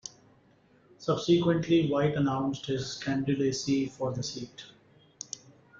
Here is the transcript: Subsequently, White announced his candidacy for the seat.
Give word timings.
Subsequently, 0.97 1.87
White 1.87 2.15
announced 2.15 2.65
his 2.65 2.95
candidacy 2.97 3.85
for 3.85 4.11
the 4.11 4.23
seat. 4.23 4.65